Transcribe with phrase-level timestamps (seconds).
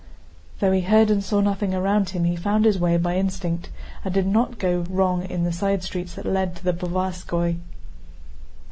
[0.61, 3.69] Though he heard and saw nothing around him he found his way by instinct
[4.03, 7.59] and did not go wrong in the side streets that led to the Povarskóy.